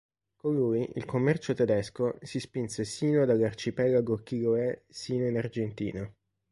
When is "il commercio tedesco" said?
0.95-2.17